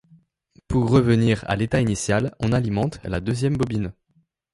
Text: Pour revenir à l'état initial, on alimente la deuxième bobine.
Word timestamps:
Pour 0.67 0.89
revenir 0.89 1.43
à 1.47 1.55
l'état 1.55 1.79
initial, 1.79 2.33
on 2.39 2.53
alimente 2.53 2.99
la 3.03 3.19
deuxième 3.21 3.55
bobine. 3.55 3.93